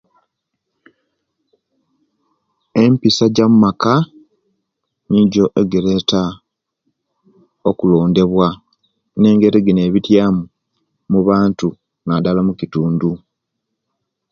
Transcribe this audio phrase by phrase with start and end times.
[2.83, 3.93] Empisa jomaka
[5.11, 6.21] nijo ejireta
[7.69, 8.47] okulondewa
[9.17, 10.43] ne engeri ejinebityamu
[11.07, 11.67] omubantu
[12.05, 13.09] nadala omukitundu